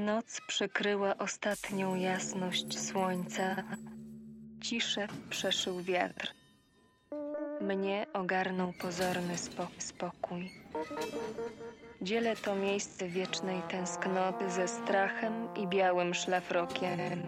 [0.00, 3.56] Noc przykryła ostatnią jasność słońca.
[4.60, 6.34] Ciszę przeszył wiatr.
[7.60, 10.50] Mnie ogarnął pozorny spo- spokój.
[12.02, 17.26] Dzielę to miejsce wiecznej tęsknoty ze strachem i białym szlafrokiem.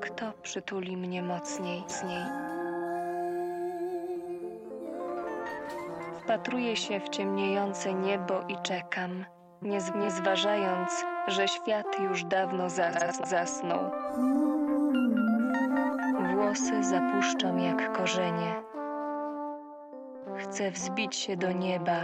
[0.00, 2.24] Kto przytuli mnie mocniej z niej?
[6.22, 9.24] Wpatruję się w ciemniejące niebo i czekam,
[9.62, 13.90] nie, z- nie zważając, że świat już dawno zas- zasnął.
[16.34, 18.54] Włosy zapuszczam jak korzenie.
[20.36, 22.00] Chcę wzbić się do nieba,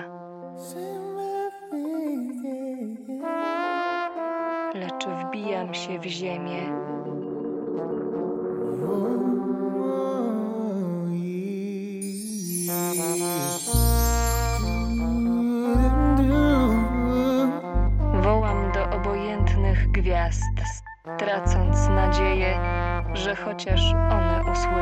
[4.74, 6.62] lecz wbijam się w ziemię.
[19.92, 20.42] Gwiazd,
[21.18, 22.60] tracąc nadzieję,
[23.14, 24.81] że chociaż one usłyszą.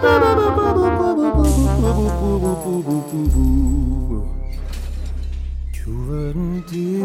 [0.00, 0.06] You
[6.06, 7.02] wouldn't do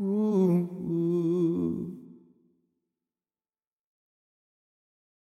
[0.00, 0.45] Ooh.